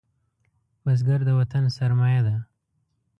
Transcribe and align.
بزګر 0.83 1.19
د 1.25 1.29
وطن 1.39 1.63
سرمايه 1.77 2.21
ده 2.27 2.35